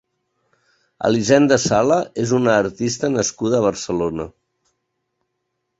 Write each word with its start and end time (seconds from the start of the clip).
Elisenda 1.09 1.59
Sala 1.65 1.97
és 2.23 2.33
una 2.39 2.57
artista 2.63 3.13
nascuda 3.19 3.61
a 3.61 3.65
Barcelona. 3.69 4.31